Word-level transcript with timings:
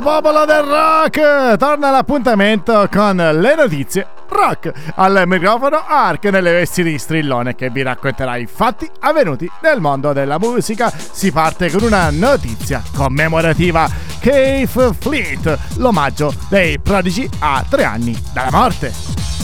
Popolo 0.00 0.44
del 0.44 0.62
rock! 0.62 1.56
Torna 1.56 1.90
l'appuntamento 1.90 2.88
con 2.90 3.16
le 3.16 3.54
notizie 3.56 4.06
rock. 4.28 4.72
Al 4.94 5.24
microfono 5.26 5.82
Ark 5.86 6.24
nelle 6.26 6.52
vesti 6.52 6.82
di 6.82 6.98
strillone 6.98 7.54
che 7.54 7.68
vi 7.70 7.82
racconterà 7.82 8.36
i 8.36 8.46
fatti 8.46 8.88
avvenuti 9.00 9.50
nel 9.60 9.80
mondo 9.80 10.12
della 10.12 10.38
musica. 10.38 10.90
Si 10.90 11.32
parte 11.32 11.70
con 11.70 11.82
una 11.82 12.10
notizia 12.10 12.82
commemorativa. 12.94 13.88
Cave 14.20 14.94
Fleet, 14.98 15.58
l'omaggio 15.76 16.32
dei 16.48 16.78
prodigi 16.78 17.28
a 17.40 17.64
tre 17.68 17.84
anni 17.84 18.16
dalla 18.32 18.50
morte. 18.50 19.37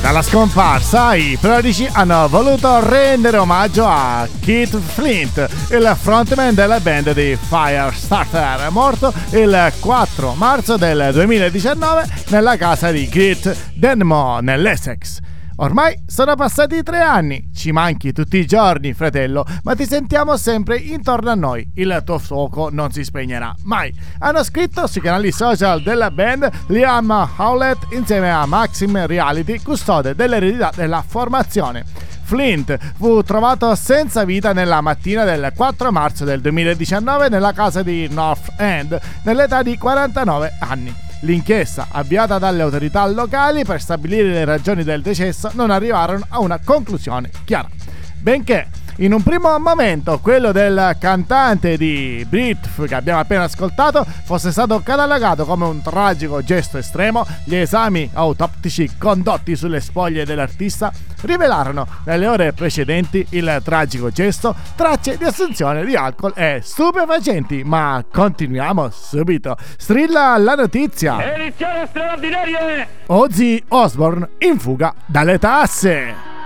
Dalla 0.00 0.22
scomparsa, 0.22 1.14
i 1.14 1.38
Prodigy 1.40 1.88
hanno 1.92 2.26
voluto 2.26 2.80
rendere 2.80 3.36
omaggio 3.36 3.86
a 3.86 4.26
Keith 4.40 4.76
Flint, 4.80 5.48
il 5.70 5.96
frontman 5.96 6.54
della 6.54 6.80
band 6.80 7.12
di 7.12 7.38
Firestarter, 7.40 8.68
morto 8.70 9.12
il 9.30 9.72
4 9.78 10.34
marzo 10.34 10.76
del 10.76 11.10
2019 11.12 12.04
nella 12.30 12.56
casa 12.56 12.90
di 12.90 13.08
Keith 13.08 13.54
Denmo 13.74 14.40
nell'Essex. 14.40 15.20
Ormai 15.60 16.00
sono 16.06 16.36
passati 16.36 16.84
tre 16.84 17.00
anni, 17.00 17.50
ci 17.52 17.72
manchi 17.72 18.12
tutti 18.12 18.36
i 18.36 18.46
giorni, 18.46 18.92
fratello, 18.92 19.44
ma 19.64 19.74
ti 19.74 19.86
sentiamo 19.86 20.36
sempre 20.36 20.76
intorno 20.76 21.30
a 21.30 21.34
noi. 21.34 21.68
Il 21.74 22.00
tuo 22.04 22.20
fuoco 22.20 22.68
non 22.70 22.92
si 22.92 23.02
spegnerà 23.02 23.52
mai. 23.64 23.92
Hanno 24.20 24.44
scritto 24.44 24.86
sui 24.86 25.00
canali 25.00 25.32
social 25.32 25.82
della 25.82 26.12
band 26.12 26.48
Liam 26.68 27.10
Howlett 27.38 27.88
insieme 27.90 28.30
a 28.30 28.46
Maxim 28.46 29.04
Reality, 29.04 29.60
custode 29.60 30.14
dell'eredità 30.14 30.70
della 30.72 31.02
formazione. 31.04 31.84
Flint 32.22 32.78
fu 32.96 33.20
trovato 33.24 33.74
senza 33.74 34.24
vita 34.24 34.52
nella 34.52 34.80
mattina 34.80 35.24
del 35.24 35.50
4 35.56 35.90
marzo 35.90 36.24
del 36.24 36.40
2019 36.40 37.28
nella 37.30 37.52
casa 37.52 37.82
di 37.82 38.06
North 38.08 38.52
End, 38.58 38.96
nell'età 39.24 39.62
di 39.62 39.76
49 39.76 40.52
anni. 40.60 41.06
L'inchiesta, 41.22 41.88
avviata 41.90 42.38
dalle 42.38 42.62
autorità 42.62 43.04
locali 43.06 43.64
per 43.64 43.80
stabilire 43.80 44.28
le 44.28 44.44
ragioni 44.44 44.84
del 44.84 45.02
decesso, 45.02 45.50
non 45.54 45.70
arrivarono 45.70 46.24
a 46.28 46.38
una 46.38 46.60
conclusione 46.62 47.30
chiara. 47.44 47.68
Benché 48.20 48.68
in 49.00 49.12
un 49.12 49.22
primo 49.22 49.58
momento 49.58 50.18
quello 50.18 50.52
del 50.52 50.96
cantante 50.98 51.76
di 51.76 52.24
Britf 52.28 52.86
che 52.86 52.94
abbiamo 52.94 53.20
appena 53.20 53.44
ascoltato 53.44 54.04
fosse 54.24 54.50
stato 54.50 54.80
catalogato 54.80 55.44
come 55.44 55.66
un 55.66 55.82
tragico 55.82 56.42
gesto 56.42 56.78
estremo, 56.78 57.26
gli 57.44 57.54
esami 57.54 58.10
autoptici 58.12 58.90
condotti 58.98 59.54
sulle 59.56 59.80
spoglie 59.80 60.24
dell'artista 60.24 60.92
rivelarono 61.22 61.86
nelle 62.04 62.26
ore 62.26 62.52
precedenti 62.52 63.26
il 63.30 63.60
tragico 63.64 64.10
gesto, 64.10 64.54
tracce 64.76 65.16
di 65.16 65.24
assunzione 65.24 65.84
di 65.84 65.96
alcol 65.96 66.32
e 66.34 66.60
stupefacenti. 66.62 67.62
Ma 67.64 68.04
continuiamo 68.10 68.90
subito. 68.90 69.56
Strilla 69.76 70.36
la 70.38 70.54
notizia. 70.54 71.34
Edizione 71.34 71.86
straordinaria! 71.86 72.86
Ozzy 73.06 73.62
Osbourne 73.68 74.28
in 74.38 74.58
fuga 74.58 74.94
dalle 75.06 75.38
tasse. 75.38 76.37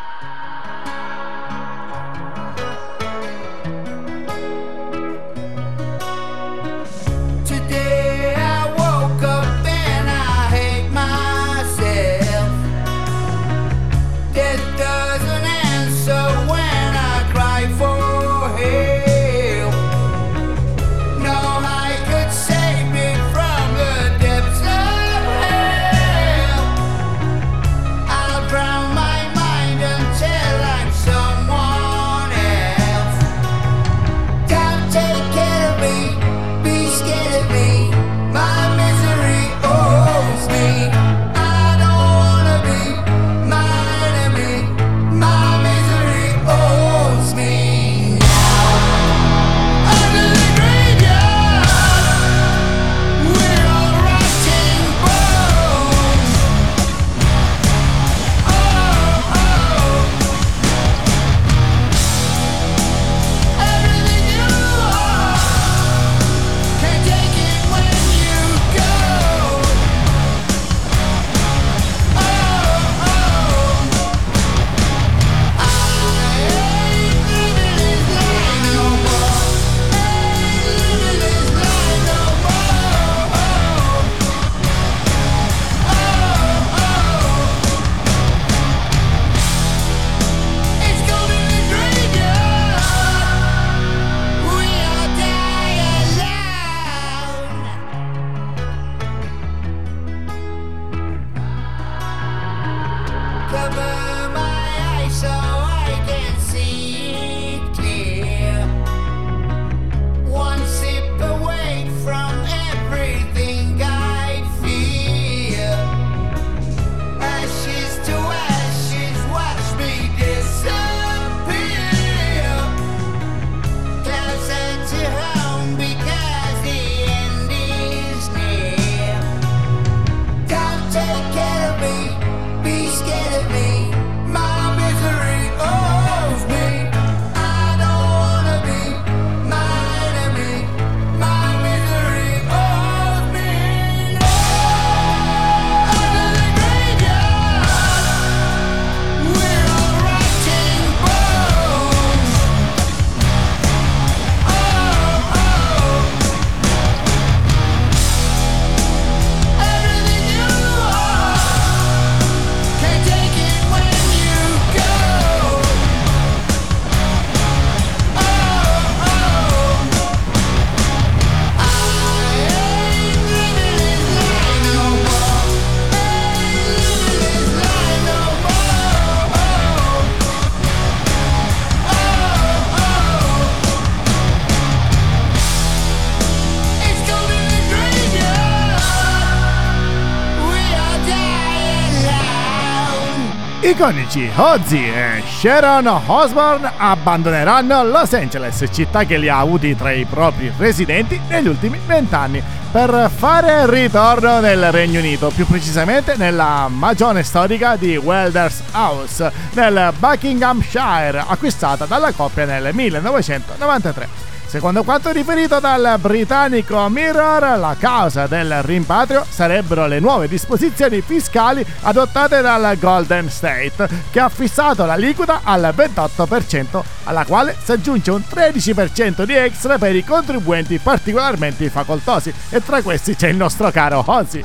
Iconici 193.73 194.31
Ozzy 194.37 194.85
e 194.85 195.23
Sharon 195.27 195.87
Osbourne 196.07 196.73
abbandoneranno 196.77 197.83
Los 197.85 198.13
Angeles, 198.13 198.63
città 198.71 199.05
che 199.05 199.17
li 199.17 199.31
ha 199.31 199.39
avuti 199.39 199.75
tra 199.75 199.91
i 199.93 200.05
propri 200.05 200.53
residenti 200.59 201.19
negli 201.27 201.49
ultimi 201.49 201.81
vent'anni, 201.87 202.43
per 202.71 203.11
fare 203.15 203.69
ritorno 203.71 204.41
nel 204.41 204.71
Regno 204.71 204.99
Unito, 204.99 205.31
più 205.35 205.47
precisamente 205.47 206.17
nella 206.17 206.69
magione 206.69 207.23
storica 207.23 207.77
di 207.77 207.97
Welders 207.97 208.63
House, 208.73 209.33
nel 209.55 209.95
Buckinghamshire, 209.99 211.25
acquistata 211.27 211.87
dalla 211.87 212.13
coppia 212.13 212.45
nel 212.45 212.75
1993. 212.75 214.31
Secondo 214.52 214.82
quanto 214.84 215.10
riferito 215.12 215.60
dal 215.60 215.96
britannico 215.99 216.87
Mirror, 216.90 217.59
la 217.59 217.75
causa 217.78 218.26
del 218.26 218.62
rimpatrio 218.62 219.25
sarebbero 219.26 219.87
le 219.87 219.99
nuove 219.99 220.28
disposizioni 220.28 221.00
fiscali 221.00 221.64
adottate 221.80 222.42
dal 222.42 222.76
Golden 222.78 223.30
State, 223.30 223.88
che 224.11 224.21
ha 224.21 224.28
fissato 224.28 224.85
l'aliquota 224.85 225.40
al 225.42 225.73
28%, 225.75 226.82
alla 227.04 227.25
quale 227.25 227.56
si 227.64 227.73
aggiunge 227.73 228.11
un 228.11 228.23
13% 228.28 229.23
di 229.23 229.35
extra 229.35 229.78
per 229.78 229.97
i 229.97 230.04
contribuenti 230.04 230.76
particolarmente 230.76 231.71
facoltosi, 231.71 232.30
e 232.50 232.62
tra 232.62 232.82
questi 232.82 233.16
c'è 233.16 233.28
il 233.28 233.37
nostro 233.37 233.71
caro 233.71 234.04
Ozzy. 234.06 234.44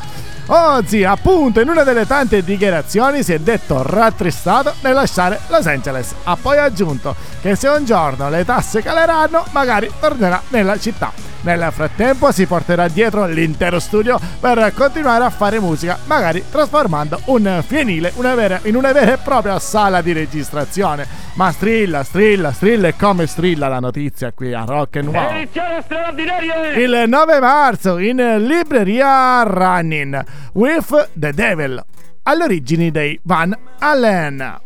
Ozzy, 0.50 1.04
appunto, 1.04 1.60
in 1.60 1.68
una 1.68 1.84
delle 1.84 2.08
tante 2.08 2.42
dichiarazioni 2.42 3.22
si 3.22 3.34
è 3.34 3.40
detto 3.40 3.82
rattristato 3.84 4.74
nel 4.82 4.94
lasciare 4.94 5.42
Los 5.48 5.68
Angeles. 5.68 6.16
Ha 6.24 6.38
poi 6.38 6.58
aggiunto 6.58 7.16
che 7.42 7.56
se 7.56 7.68
un 7.68 7.84
giorno 7.84 8.30
le 8.30 8.46
tasse 8.46 8.82
caleranno, 8.82 9.46
magari 9.52 9.92
tornerà 10.00 10.42
nella 10.50 10.80
città. 10.80 11.27
Nel 11.42 11.70
frattempo 11.72 12.32
si 12.32 12.46
porterà 12.46 12.88
dietro 12.88 13.26
l'intero 13.26 13.80
studio 13.80 14.20
per 14.40 14.74
continuare 14.76 15.24
a 15.24 15.30
fare 15.30 15.60
musica, 15.60 15.98
magari 16.06 16.44
trasformando 16.50 17.22
un 17.26 17.64
fienile 17.66 18.12
una 18.16 18.36
vera, 18.36 18.60
in 18.64 18.76
una 18.76 18.92
vera 18.92 19.14
e 19.14 19.18
propria 19.18 19.60
sala 19.60 20.02
di 20.02 20.12
registrazione. 20.12 21.06
Ma 21.36 21.52
strilla, 21.52 22.04
strilla, 22.04 22.52
strilla 22.52 22.88
e 22.88 22.96
come 22.96 23.28
strilla 23.28 23.68
la 23.68 23.80
notizia 23.80 24.32
qui 24.34 24.54
a 24.54 24.64
Rock 24.66 24.98
and 24.98 25.08
Wow. 25.08 25.30
Edizione 25.30 25.82
straordinaria! 25.84 26.74
Il 26.74 27.04
9 27.08 27.40
marzo 27.40 27.98
in 27.98 28.18
libreria 28.40 29.44
Running 29.44 30.26
with 30.54 31.10
the 31.14 31.32
Devil 31.32 31.84
alle 32.24 32.44
origini 32.44 32.92
dei 32.92 33.18
Van 33.24 33.58
Allen. 33.80 34.60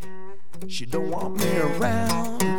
She 0.68 0.86
don't 0.88 1.10
want 1.10 1.38
me 1.38 1.60
around. 1.60 2.51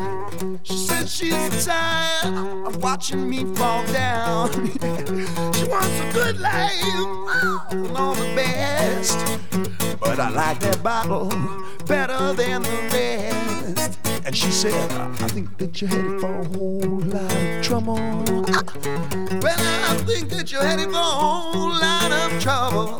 She 0.64 0.76
says 0.76 1.14
she's 1.14 1.66
tired 1.66 2.34
of 2.66 2.82
watching 2.82 3.28
me 3.30 3.44
fall 3.54 3.86
down. 3.92 4.50
she 5.54 5.64
wants 5.64 6.00
a 6.00 6.10
good 6.12 6.40
life 6.40 6.72
and 7.70 7.96
all 7.96 8.14
the 8.14 8.32
best. 8.34 9.18
But 10.00 10.18
I 10.18 10.30
like 10.30 10.58
that 10.60 10.82
bottle 10.82 11.28
better 11.86 12.32
than 12.32 12.62
the 12.62 12.88
rest. 12.92 13.98
And 14.26 14.36
she 14.36 14.50
said, 14.50 14.90
I 14.92 15.28
think 15.28 15.56
that 15.58 15.80
you're 15.80 15.90
headed 15.90 16.20
for 16.20 16.40
a 16.40 16.44
whole 16.44 17.00
lot 17.00 17.36
of 17.36 17.62
trouble. 17.62 17.94
Well, 19.42 19.62
I 19.90 20.02
think 20.06 20.28
that 20.30 20.50
you're 20.50 20.64
headed 20.64 20.86
for 20.86 20.96
a 20.96 21.16
whole 21.22 21.70
lot 21.70 22.10
of 22.10 22.42
trouble. 22.42 22.98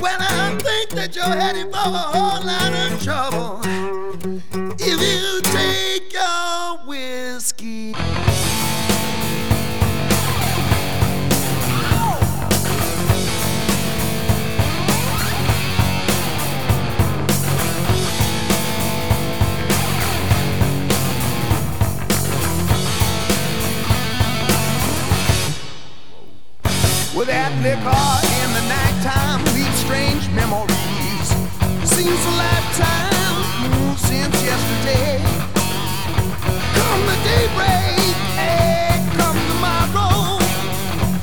Well, 0.00 0.18
I 0.20 0.58
think 0.62 0.90
that 0.90 1.14
you're 1.14 1.24
headed 1.24 1.66
for 1.66 1.76
a 1.76 1.98
whole 2.14 2.46
lot 2.46 2.72
of 2.72 3.02
trouble. 3.02 3.60
If 4.78 5.00
you 5.00 5.33
liquor 27.84 28.20
in 28.42 28.52
the 28.54 28.64
nighttime 28.68 29.44
leaves 29.54 29.78
strange 29.78 30.28
memories. 30.30 31.28
Seems 31.84 32.22
a 32.26 32.34
lifetime 32.36 33.36
mm, 33.60 33.96
since 33.96 34.34
yesterday. 34.42 35.20
Come 36.76 37.02
the 37.06 37.18
daybreak, 37.24 38.16
hey, 38.40 39.04
come 39.16 39.38
tomorrow. 39.52 40.38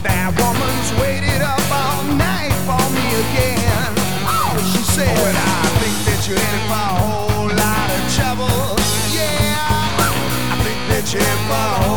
That 0.03 0.34
woman's 0.38 0.89
waited 1.01 1.41
up 1.41 1.65
all 1.72 2.03
night 2.18 2.53
for 2.68 2.84
me 2.94 3.06
again. 3.25 3.91
Oh, 4.25 4.53
she 4.72 4.84
said, 4.84 5.18
well, 5.18 5.36
I 5.36 5.68
think 5.82 5.98
that 6.08 6.27
you're 6.27 6.39
headed 6.39 6.65
for 6.70 6.82
a 6.82 6.94
whole 7.01 7.50
lot 7.50 7.89
of 7.89 8.03
trouble. 8.13 8.77
Yeah, 9.13 9.58
I 9.98 10.63
think 10.63 10.80
that 10.89 11.13
you're 11.13 11.24
headed 11.24 11.86
for 11.86 11.90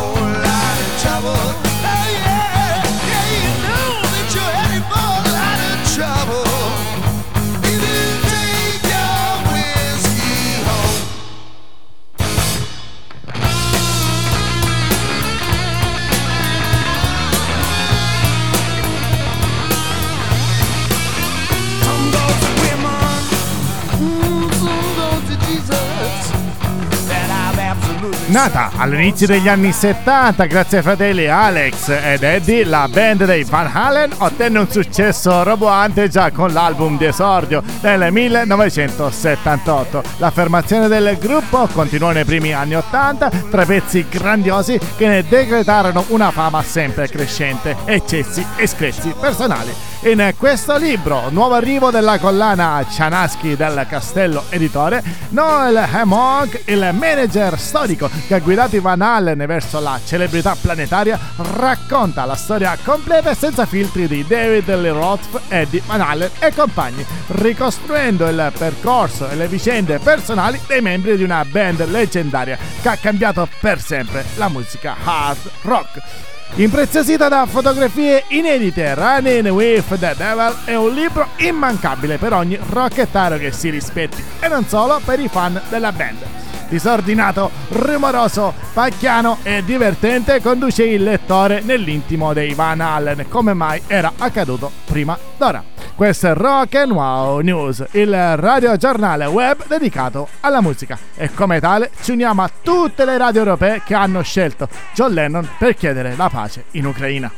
Nata 28.35 28.69
all'inizio 28.75 29.27
degli 29.27 29.47
anni 29.47 29.71
70 29.71 30.43
grazie 30.47 30.79
ai 30.79 30.83
fratelli 30.83 31.25
Alex 31.25 31.87
ed 31.87 32.21
Eddie, 32.21 32.65
la 32.65 32.89
band 32.91 33.23
dei 33.23 33.45
Van 33.45 33.71
Halen 33.73 34.11
ottenne 34.17 34.59
un 34.59 34.69
successo 34.69 35.41
roboante 35.43 36.09
già 36.09 36.31
con 36.31 36.51
l'album 36.51 36.97
di 36.97 37.05
esordio 37.05 37.63
nel 37.79 38.11
1978. 38.11 40.03
L'affermazione 40.17 40.89
del 40.89 41.17
gruppo 41.17 41.65
continuò 41.71 42.11
nei 42.11 42.25
primi 42.25 42.51
anni 42.51 42.75
80 42.75 43.31
tra 43.49 43.63
pezzi 43.63 44.05
grandiosi 44.09 44.77
che 44.97 45.07
ne 45.07 45.23
decretarono 45.25 46.03
una 46.09 46.29
fama 46.31 46.61
sempre 46.61 47.07
crescente, 47.07 47.77
eccessi 47.85 48.45
e 48.57 48.67
screzi 48.67 49.15
personali. 49.17 49.71
In 50.05 50.35
questo 50.37 50.77
libro, 50.77 51.31
nuovo 51.31 51.55
arrivo 51.55 51.89
della 51.89 52.19
collana 52.19 52.85
Cianaschi 52.87 53.55
del 53.55 53.87
Castello 53.89 54.43
Editore, 54.49 55.03
Noel 55.29 55.77
Hemong, 55.77 56.61
il 56.65 56.91
manager 56.93 57.57
storico 57.57 58.07
che 58.27 58.35
ha 58.35 58.39
guidato 58.39 58.79
Van 58.81 59.01
Allen 59.01 59.43
verso 59.47 59.79
la 59.79 59.99
celebrità 60.05 60.55
planetaria, 60.61 61.19
racconta 61.37 62.23
la 62.25 62.35
storia 62.35 62.77
completa 62.83 63.31
e 63.31 63.35
senza 63.35 63.65
filtri 63.65 64.07
di 64.07 64.23
David 64.27 64.75
Lee 64.75 64.91
Roth, 64.91 65.41
Eddie 65.47 65.81
Van 65.87 66.01
Allen 66.01 66.29
e 66.37 66.53
compagni, 66.53 67.03
ricostruendo 67.29 68.27
il 68.27 68.53
percorso 68.55 69.27
e 69.27 69.35
le 69.35 69.47
vicende 69.47 69.97
personali 69.97 70.61
dei 70.67 70.81
membri 70.81 71.17
di 71.17 71.23
una 71.23 71.43
band 71.43 71.83
leggendaria 71.89 72.59
che 72.79 72.89
ha 72.89 72.97
cambiato 72.97 73.49
per 73.59 73.81
sempre 73.81 74.23
la 74.35 74.49
musica 74.49 74.95
hard 75.03 75.49
rock. 75.63 76.34
Impreziosita 76.57 77.27
da 77.27 77.45
fotografie 77.45 78.23
inedite, 78.29 78.93
Running 78.93 79.49
with 79.49 79.89
the 79.99 80.13
Devil 80.15 80.55
è 80.63 80.73
un 80.75 80.93
libro 80.93 81.27
immancabile 81.39 82.17
per 82.17 82.31
ogni 82.31 82.57
rockettaro 82.69 83.37
che 83.37 83.51
si 83.51 83.69
rispetti 83.69 84.23
e 84.39 84.47
non 84.47 84.63
solo 84.65 85.01
per 85.03 85.19
i 85.19 85.27
fan 85.27 85.61
della 85.67 85.91
band. 85.91 86.54
Disordinato, 86.67 87.51
rumoroso, 87.69 88.53
pacchiano 88.73 89.37
e 89.43 89.63
divertente 89.63 90.41
conduce 90.41 90.83
il 90.83 91.03
lettore 91.03 91.61
nell'intimo 91.61 92.33
dei 92.33 92.53
Van 92.53 92.81
Allen 92.81 93.27
come 93.29 93.53
mai 93.53 93.81
era 93.87 94.13
accaduto 94.17 94.71
prima 94.85 95.17
d'ora. 95.37 95.63
Questo 95.95 96.27
è 96.27 96.33
Rock 96.33 96.75
and 96.75 96.91
Wow 96.91 97.39
News, 97.39 97.85
il 97.91 98.35
radiogiornale 98.35 99.25
web 99.27 99.65
dedicato 99.67 100.27
alla 100.41 100.61
musica 100.61 100.97
e 101.15 101.31
come 101.33 101.59
tale 101.59 101.91
ci 102.01 102.11
uniamo 102.11 102.43
a 102.43 102.51
tutte 102.61 103.05
le 103.05 103.17
radio 103.17 103.41
europee 103.41 103.81
che 103.85 103.93
hanno 103.93 104.21
scelto 104.21 104.67
John 104.93 105.13
Lennon 105.13 105.47
per 105.57 105.75
chiedere 105.75 106.15
la 106.17 106.29
pace 106.29 106.65
in 106.71 106.85
Ucraina. 106.85 107.31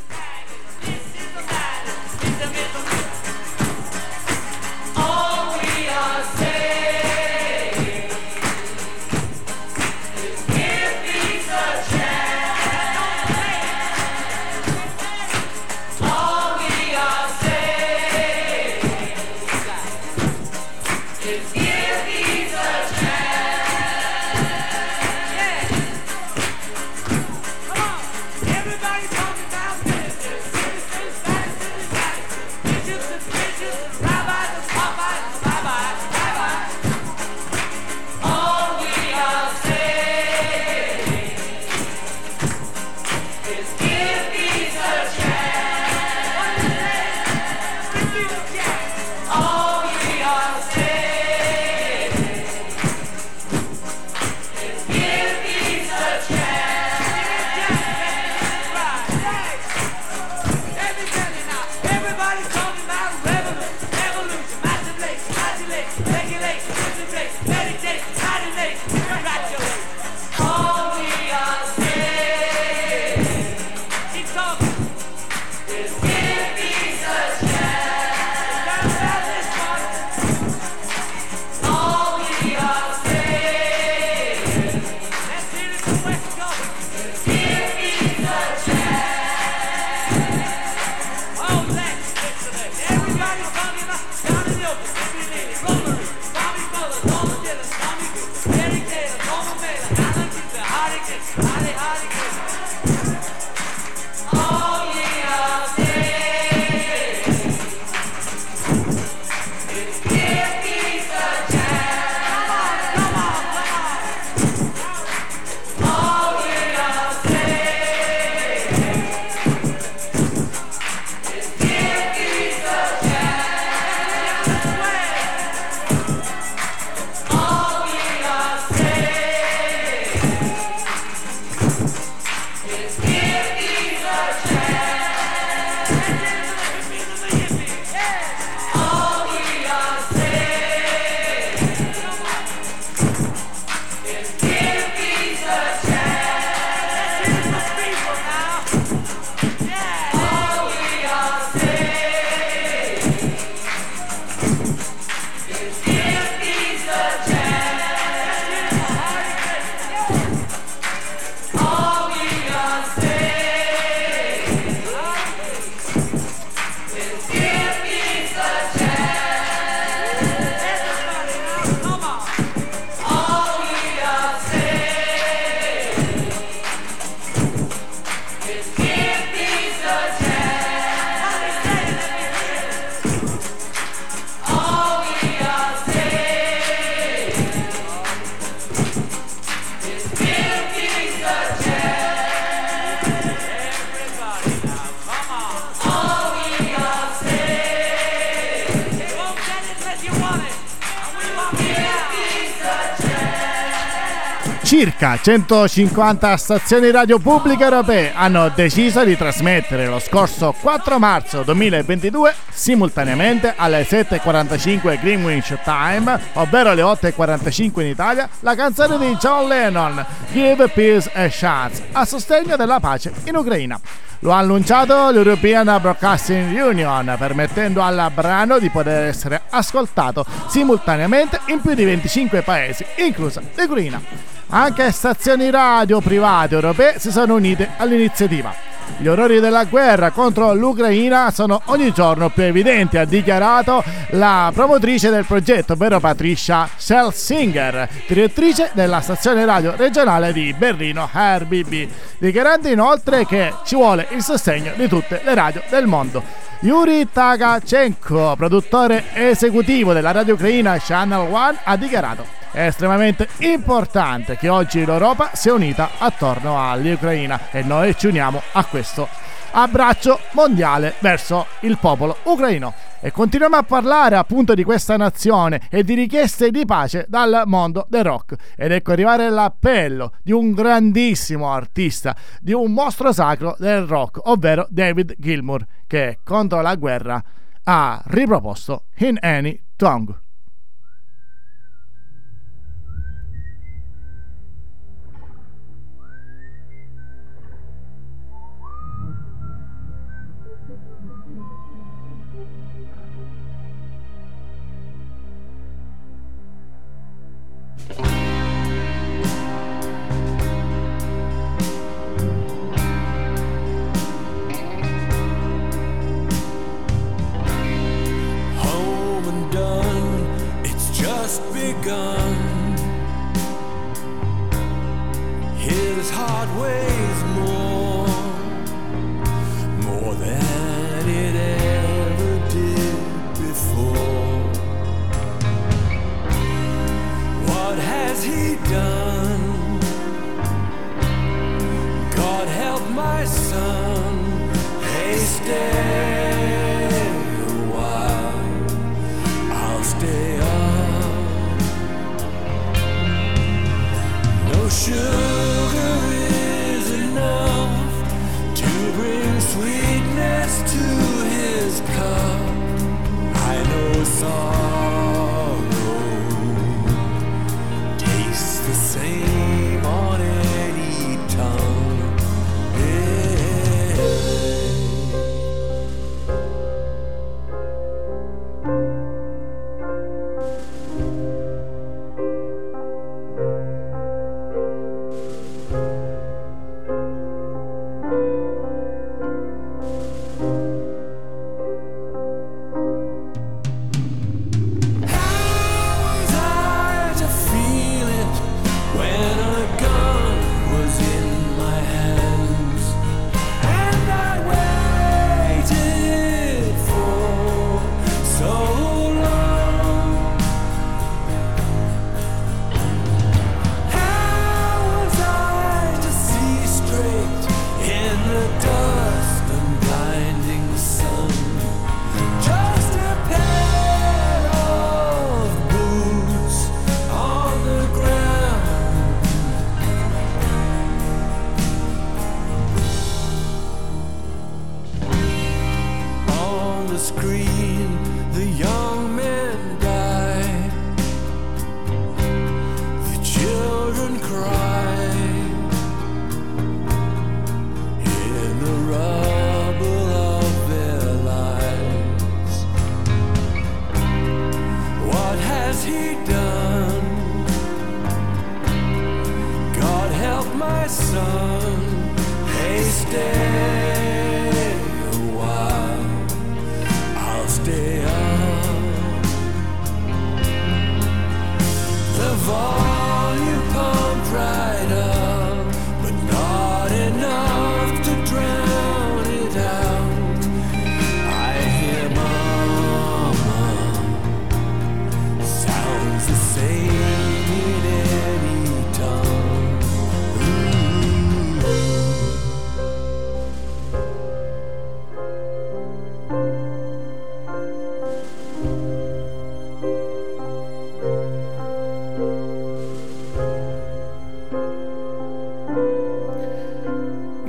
Circa 204.78 205.18
150 205.20 206.38
stazioni 206.38 206.92
radio 206.92 207.18
pubbliche 207.18 207.64
europee 207.64 208.12
hanno 208.14 208.52
deciso 208.54 209.04
di 209.04 209.18
trasmettere 209.18 209.88
lo 209.88 209.98
scorso 209.98 210.54
4 210.62 211.00
marzo 211.00 211.42
2022 211.42 212.36
simultaneamente 212.52 213.56
alle 213.58 213.82
7.45 213.82 215.00
Greenwich 215.00 215.58
Time, 215.64 216.20
ovvero 216.34 216.74
le 216.74 216.84
8.45 216.84 217.82
in 217.82 217.88
Italia, 217.88 218.30
la 218.42 218.54
canzone 218.54 219.00
di 219.00 219.16
John 219.16 219.48
Lennon, 219.48 220.06
Give 220.32 220.68
Peace 220.68 221.10
a 221.12 221.28
Chance, 221.28 221.86
a 221.94 222.06
sostegno 222.06 222.56
della 222.56 222.80
pace 222.80 223.12
in 223.24 223.36
Ucraina. 223.36 223.80
Lo 224.20 224.32
ha 224.32 224.38
annunciato 224.38 225.10
l'European 225.10 225.76
Broadcasting 225.82 226.56
Union, 226.56 227.16
permettendo 227.18 227.82
al 227.82 228.12
brano 228.14 228.60
di 228.60 228.70
poter 228.70 229.06
essere 229.06 229.42
ascoltato 229.50 230.24
simultaneamente 230.48 231.40
in 231.48 231.62
più 231.62 231.74
di 231.74 231.84
25 231.84 232.44
paesi, 232.44 232.86
inclusa 232.98 233.42
l'Ucraina. 233.56 234.37
Anche 234.50 234.92
stazioni 234.94 235.50
radio 235.50 236.00
private 236.00 236.56
europee 236.56 237.00
si 237.00 237.12
sono 237.12 237.36
unite 237.36 237.72
all'iniziativa. 237.76 238.54
Gli 238.96 239.08
orrori 239.08 239.42
della 239.42 239.66
guerra 239.66 240.12
contro 240.12 240.54
l'Ucraina 240.54 241.30
sono 241.32 241.62
ogni 241.66 241.92
giorno 241.92 242.30
più 242.30 242.44
evidenti, 242.44 242.98
ha 242.98 243.04
dichiarato 243.04 243.84
la 244.12 244.50
promotrice 244.54 245.10
del 245.10 245.26
progetto, 245.26 245.74
ovvero 245.74 246.00
Patricia 246.00 246.70
Schelsinger, 246.78 247.90
direttrice 248.08 248.72
della 248.72 249.02
stazione 249.02 249.44
radio 249.44 249.76
regionale 249.76 250.32
di 250.32 250.56
Berlino 250.58 251.10
RBB, 251.14 251.90
dichiarando 252.18 252.70
inoltre 252.70 253.26
che 253.26 253.54
ci 253.66 253.76
vuole 253.76 254.08
il 254.12 254.24
sostegno 254.24 254.72
di 254.78 254.88
tutte 254.88 255.20
le 255.26 255.36
radio 255.36 255.62
del 255.70 255.88
mondo. 255.88 256.24
Yuri 256.62 257.10
Takachenko, 257.12 258.36
produttore 258.38 259.04
esecutivo 259.14 259.92
della 259.92 260.12
radio 260.12 260.36
ucraina 260.36 260.80
Channel 260.80 261.28
One, 261.30 261.58
ha 261.62 261.76
dichiarato 261.76 262.38
è 262.58 262.66
estremamente 262.66 263.28
importante 263.42 264.36
che 264.36 264.50
oggi 264.50 264.84
l'Europa 264.84 265.30
sia 265.34 265.54
unita 265.54 265.92
attorno 266.00 266.60
all'Ucraina 266.60 267.52
e 267.52 267.62
noi 267.62 267.96
ci 267.96 268.08
uniamo 268.08 268.42
a 268.54 268.66
questo 268.66 269.08
abbraccio 269.52 270.20
mondiale 270.32 270.96
verso 271.00 271.46
il 271.62 271.78
popolo 271.78 272.18
ucraino. 272.24 272.74
E 273.00 273.12
continuiamo 273.12 273.58
a 273.58 273.62
parlare 273.62 274.16
appunto 274.16 274.56
di 274.56 274.64
questa 274.64 274.98
nazione 274.98 275.68
e 275.70 275.84
di 275.84 275.94
richieste 275.94 276.50
di 276.50 276.66
pace 276.66 277.06
dal 277.08 277.44
mondo 277.46 277.86
del 277.90 278.04
rock. 278.04 278.36
Ed 278.56 278.72
ecco 278.72 278.92
arrivare 278.92 279.30
l'appello 279.30 280.14
di 280.24 280.32
un 280.32 280.54
grandissimo 280.54 281.52
artista, 281.52 282.16
di 282.42 282.54
un 282.54 282.72
mostro 282.72 283.14
sacro 283.14 283.56
del 283.60 283.84
rock, 283.84 284.20
ovvero 284.30 284.66
David 284.72 285.14
Gilmour, 285.20 285.64
che 285.86 286.20
contro 286.24 286.62
la 286.62 286.74
guerra 286.74 287.24
ha 287.66 288.02
riproposto 288.08 288.86
In 288.98 289.18
Any 289.22 289.62
Tongue. 289.76 290.26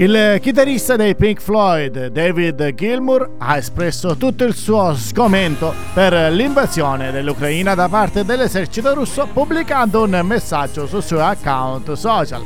Il 0.01 0.39
chitarrista 0.41 0.95
dei 0.95 1.17
Pink 1.17 1.41
Floyd, 1.41 2.07
David 2.07 2.73
Gilmour, 2.73 3.31
ha 3.39 3.57
espresso 3.57 4.17
tutto 4.17 4.45
il 4.45 4.55
suo 4.55 4.95
sgomento 4.95 5.75
per 5.93 6.31
l'invasione 6.31 7.11
dell'Ucraina 7.11 7.75
da 7.75 7.89
parte 7.89 8.25
dell'esercito 8.25 8.95
russo 8.95 9.27
pubblicando 9.27 10.05
un 10.05 10.21
messaggio 10.23 10.87
sul 10.87 11.03
suo 11.03 11.21
account 11.21 11.95
social. 11.95 12.45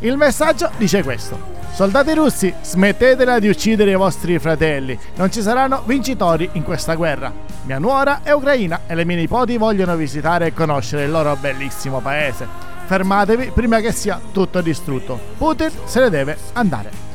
Il 0.00 0.18
messaggio 0.18 0.70
dice 0.76 1.02
questo. 1.02 1.38
Soldati 1.72 2.12
russi, 2.12 2.52
smettetela 2.60 3.38
di 3.38 3.48
uccidere 3.48 3.92
i 3.92 3.96
vostri 3.96 4.38
fratelli, 4.38 4.98
non 5.16 5.32
ci 5.32 5.40
saranno 5.40 5.84
vincitori 5.86 6.50
in 6.52 6.62
questa 6.62 6.94
guerra. 6.94 7.32
Mia 7.64 7.78
nuora 7.78 8.20
è 8.22 8.32
ucraina 8.32 8.80
e 8.86 8.94
le 8.94 9.06
mie 9.06 9.16
nipoti 9.16 9.56
vogliono 9.56 9.96
visitare 9.96 10.48
e 10.48 10.52
conoscere 10.52 11.04
il 11.04 11.10
loro 11.10 11.34
bellissimo 11.40 12.00
paese. 12.00 12.61
Fermatevi 12.86 13.52
prima 13.54 13.80
che 13.80 13.92
sia 13.92 14.20
tutto 14.32 14.60
distrutto. 14.60 15.18
Putin 15.38 15.70
se 15.84 16.00
ne 16.00 16.10
deve 16.10 16.36
andare. 16.52 17.11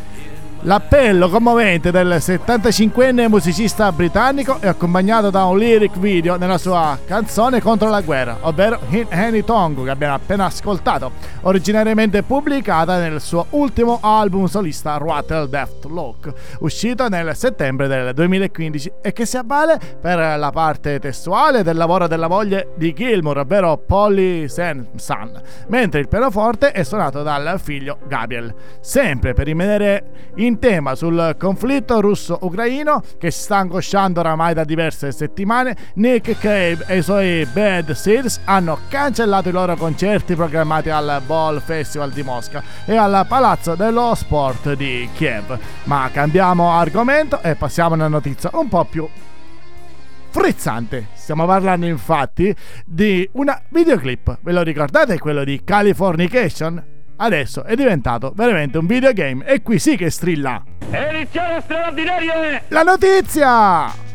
L'appello 0.62 1.30
commovente 1.30 1.92
del 1.92 2.16
75enne 2.20 3.30
musicista 3.30 3.92
britannico 3.92 4.60
è 4.60 4.68
accompagnato 4.68 5.30
da 5.30 5.46
un 5.46 5.58
lyric 5.58 5.98
video 6.00 6.36
nella 6.36 6.58
sua 6.58 6.98
canzone 7.06 7.62
contro 7.62 7.90
la 7.90 8.02
guerra, 8.02 8.40
ovvero 8.42 8.80
In 8.90 9.06
Any 9.10 9.44
Tongue, 9.44 9.84
che 9.86 9.92
abbiamo 9.92 10.16
appena 10.16 10.46
ascoltato, 10.46 11.12
originariamente 11.42 12.24
pubblicata 12.24 12.98
nel 12.98 13.22
suo 13.22 13.46
ultimo 13.52 14.00
album 14.02 14.48
solista 14.48 14.98
Rattle 14.98 15.48
Death 15.48 15.86
Look, 15.86 16.34
uscito 16.60 17.08
nel 17.08 17.36
settembre 17.36 17.88
del 17.88 18.14
2015 18.14 18.94
e 19.02 19.14
che 19.14 19.26
si 19.26 19.38
avvale 19.38 19.80
per 20.02 20.18
la 20.18 20.52
parte 20.52 21.00
testuale 21.00 21.62
del 21.62 21.78
lavoro 21.78 22.08
della 22.08 22.28
moglie 22.28 22.74
di 22.76 22.94
Gilmour, 22.94 23.38
ovvero 23.38 23.78
Polly 23.78 24.50
Sanson, 24.50 25.40
mentre 25.68 26.00
il 26.00 26.08
pianoforte 26.08 26.72
è 26.72 26.84
suonato 26.84 27.22
dal 27.22 27.60
figlio 27.62 28.00
Gabriel. 28.08 28.54
Sempre 28.82 29.34
per 29.34 29.46
rimanere 29.46 30.32
in 30.36 30.47
tema 30.56 30.96
sul 30.96 31.36
conflitto 31.38 32.00
russo-ucraino 32.00 33.04
che 33.18 33.32
si 33.32 33.42
sta 33.42 33.58
angosciando 33.58 34.20
oramai 34.20 34.54
da 34.54 34.64
diverse 34.64 35.12
settimane, 35.12 35.76
Nick 35.96 36.40
Cave 36.40 36.86
e 36.88 36.98
i 36.98 37.02
suoi 37.02 37.46
Bad 37.46 37.92
Seeds 37.92 38.40
hanno 38.46 38.80
cancellato 38.88 39.50
i 39.50 39.52
loro 39.52 39.76
concerti 39.76 40.36
programmati 40.36 40.90
al 40.90 41.22
Ball 41.26 41.60
Festival 41.60 42.12
di 42.12 42.24
Mosca 42.24 42.64
e 42.86 42.96
al 42.96 43.26
Palazzo 43.28 43.76
dello 43.76 44.16
Sport 44.16 44.74
di 44.74 45.08
Kiev. 45.14 45.58
Ma 45.84 46.10
cambiamo 46.12 46.72
argomento 46.72 47.42
e 47.42 47.56
passiamo 47.56 47.92
a 47.92 47.96
una 47.96 48.08
notizia 48.08 48.50
un 48.54 48.70
po' 48.70 48.86
più 48.86 49.08
frizzante. 50.30 51.08
Stiamo 51.14 51.46
parlando 51.46 51.86
infatti 51.86 52.56
di 52.86 53.28
una 53.34 53.62
videoclip. 53.70 54.40
Ve 54.42 54.52
lo 54.52 54.62
ricordate 54.62 55.18
quello 55.20 55.44
di 55.44 55.62
Californication? 55.64 56.97
Adesso 57.18 57.64
è 57.64 57.76
diventato 57.76 58.32
veramente 58.36 58.78
un 58.78 58.86
videogame 58.86 59.46
e 59.46 59.62
qui 59.62 59.80
sì 59.80 59.96
che 59.96 60.10
strilla. 60.10 60.64
Edizione 60.90 61.62
straordinaria! 61.62 62.62
La 62.70 62.84
notizia! 62.84 64.06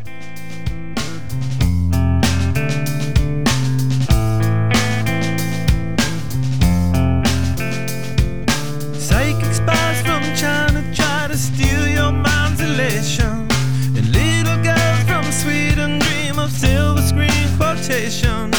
Psychic 8.92 9.52
spies 9.52 10.00
from 10.02 10.22
China 10.34 10.82
try 10.94 11.26
to 11.28 11.36
steal 11.36 11.86
your 11.88 12.12
mind's 12.12 12.60
elation. 12.60 13.46
And 13.94 14.08
little 14.10 14.56
girls 14.62 15.02
from 15.06 15.24
Sweden 15.30 15.98
dream 15.98 16.38
of 16.38 16.50
silver 16.50 17.02
screen 17.02 17.48
quotation. 17.58 18.50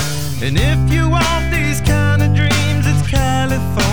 And 0.43 0.58
if 0.58 0.93
you 0.93 1.10
want 1.10 1.51
these 1.51 1.82
kind 1.82 2.21
of 2.21 2.36
dreams, 2.36 2.86
it's 2.86 3.10
Californication. 3.10 3.92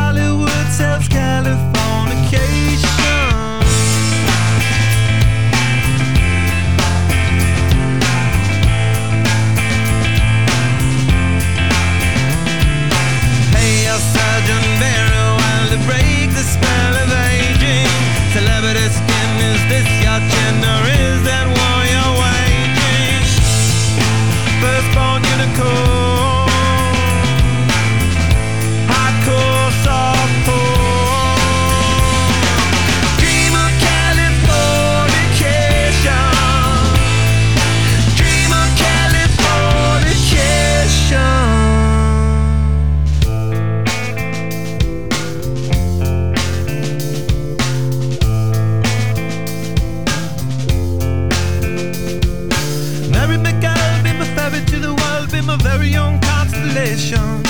young 55.91 56.19
constellation. 56.21 57.40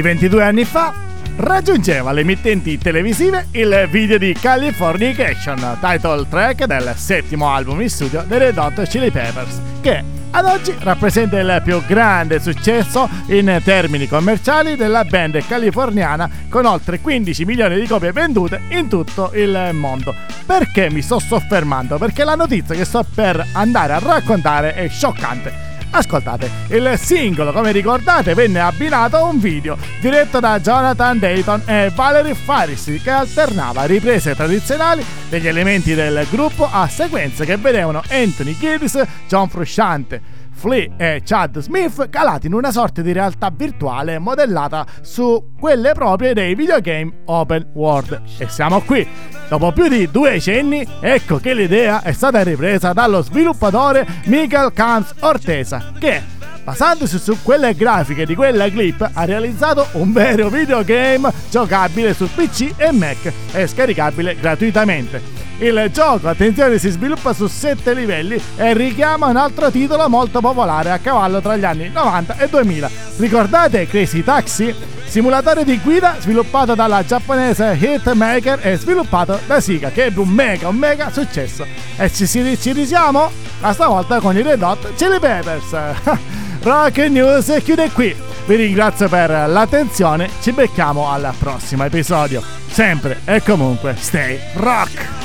Di 0.00 0.06
22 0.06 0.42
anni 0.42 0.64
fa 0.64 0.94
raggiungeva 1.36 2.12
le 2.12 2.22
emittenti 2.22 2.78
televisive 2.78 3.48
il 3.52 3.86
video 3.90 4.16
di 4.16 4.32
Californication, 4.32 5.76
title 5.78 6.26
track 6.26 6.64
del 6.64 6.94
settimo 6.96 7.50
album 7.50 7.82
in 7.82 7.90
studio 7.90 8.24
dei 8.26 8.38
Red 8.38 8.56
Hot 8.56 8.82
Chili 8.88 9.10
Peppers, 9.10 9.60
che 9.82 10.02
ad 10.30 10.46
oggi 10.46 10.74
rappresenta 10.78 11.38
il 11.38 11.60
più 11.62 11.84
grande 11.84 12.40
successo 12.40 13.08
in 13.26 13.60
termini 13.62 14.06
commerciali 14.08 14.74
della 14.74 15.04
band 15.04 15.44
californiana 15.46 16.30
con 16.48 16.64
oltre 16.64 17.00
15 17.00 17.44
milioni 17.44 17.78
di 17.78 17.86
copie 17.86 18.12
vendute 18.12 18.62
in 18.70 18.88
tutto 18.88 19.32
il 19.34 19.70
mondo. 19.72 20.14
Perché 20.46 20.90
mi 20.90 21.02
sto 21.02 21.18
soffermando? 21.18 21.98
Perché 21.98 22.24
la 22.24 22.36
notizia 22.36 22.74
che 22.74 22.86
sto 22.86 23.04
per 23.14 23.48
andare 23.52 23.92
a 23.92 23.98
raccontare 23.98 24.74
è 24.74 24.88
scioccante. 24.88 25.69
Ascoltate, 25.92 26.48
il 26.68 26.94
singolo, 26.96 27.52
come 27.52 27.72
ricordate, 27.72 28.34
venne 28.34 28.60
abbinato 28.60 29.16
a 29.16 29.24
un 29.24 29.40
video 29.40 29.76
diretto 30.00 30.38
da 30.38 30.60
Jonathan 30.60 31.18
Dayton 31.18 31.62
e 31.66 31.90
Valerie 31.92 32.34
Farisi 32.34 33.00
che 33.00 33.10
alternava 33.10 33.84
riprese 33.84 34.36
tradizionali 34.36 35.04
degli 35.28 35.48
elementi 35.48 35.94
del 35.94 36.26
gruppo 36.30 36.68
a 36.70 36.86
sequenze 36.86 37.44
che 37.44 37.56
vedevano 37.56 38.02
Anthony 38.08 38.56
Kiddis, 38.56 39.02
John 39.26 39.48
Frusciante, 39.48 40.22
Flea 40.60 40.90
e 40.98 41.22
Chad 41.24 41.58
Smith 41.60 42.10
calati 42.10 42.46
in 42.46 42.52
una 42.52 42.70
sorta 42.70 43.00
di 43.00 43.12
realtà 43.12 43.50
virtuale 43.50 44.18
modellata 44.18 44.84
su 45.00 45.52
quelle 45.58 45.92
proprie 45.94 46.34
dei 46.34 46.54
videogame 46.54 47.22
open 47.24 47.70
world. 47.72 48.20
E 48.36 48.46
siamo 48.46 48.82
qui! 48.82 49.08
Dopo 49.48 49.72
più 49.72 49.88
di 49.88 50.10
due 50.10 50.32
decenni, 50.32 50.86
ecco 51.00 51.38
che 51.38 51.54
l'idea 51.54 52.02
è 52.02 52.12
stata 52.12 52.42
ripresa 52.42 52.92
dallo 52.92 53.22
sviluppatore 53.22 54.06
Michael 54.26 54.72
Kans 54.74 55.14
Ortesa, 55.20 55.92
che 55.98 56.22
basandosi 56.62 57.18
su 57.18 57.38
quelle 57.42 57.74
grafiche 57.74 58.26
di 58.26 58.34
quella 58.34 58.68
clip, 58.68 59.10
ha 59.14 59.24
realizzato 59.24 59.86
un 59.92 60.12
vero 60.12 60.50
videogame 60.50 61.32
giocabile 61.50 62.12
su 62.12 62.28
PC 62.32 62.74
e 62.76 62.92
Mac 62.92 63.32
e 63.52 63.66
scaricabile 63.66 64.36
gratuitamente. 64.36 65.39
Il 65.60 65.90
gioco, 65.92 66.28
attenzione, 66.28 66.78
si 66.78 66.88
sviluppa 66.88 67.34
su 67.34 67.46
7 67.46 67.92
livelli 67.92 68.40
e 68.56 68.72
richiama 68.72 69.26
un 69.26 69.36
altro 69.36 69.70
titolo 69.70 70.08
molto 70.08 70.40
popolare 70.40 70.90
a 70.90 70.96
cavallo 70.96 71.42
tra 71.42 71.54
gli 71.54 71.64
anni 71.66 71.90
90 71.90 72.38
e 72.38 72.48
2000. 72.48 72.90
Ricordate 73.18 73.86
Crazy 73.86 74.24
Taxi? 74.24 74.74
Simulatore 75.04 75.64
di 75.64 75.78
guida 75.80 76.16
sviluppato 76.18 76.74
dalla 76.74 77.04
giapponese 77.04 77.76
Hitmaker 77.78 78.60
e 78.62 78.78
sviluppato 78.78 79.38
da 79.46 79.60
Sega 79.60 79.90
che 79.90 80.04
ebbe 80.04 80.20
un 80.20 80.30
mega, 80.30 80.68
un 80.68 80.76
mega 80.76 81.10
successo. 81.12 81.66
E 81.98 82.10
ci, 82.10 82.26
ci, 82.26 82.58
ci 82.58 82.72
risiamo? 82.72 83.30
Ma 83.60 83.72
stavolta 83.74 84.18
con 84.18 84.34
i 84.38 84.40
Red 84.40 84.62
Hot 84.62 84.94
Chili 84.94 85.18
Peppers. 85.18 85.76
Rock 86.62 86.96
News 87.10 87.54
chiude 87.62 87.90
qui. 87.90 88.16
Vi 88.46 88.54
ringrazio 88.54 89.10
per 89.10 89.30
l'attenzione, 89.46 90.30
ci 90.40 90.52
becchiamo 90.52 91.10
al 91.10 91.34
prossimo 91.38 91.84
episodio. 91.84 92.42
Sempre 92.70 93.20
e 93.26 93.42
comunque, 93.42 93.94
stay 93.98 94.40
rock! 94.54 95.19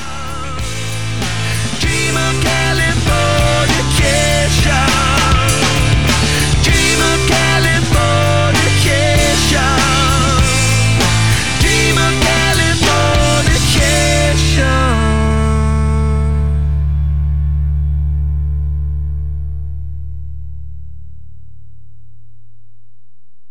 pressure. 4.48 5.15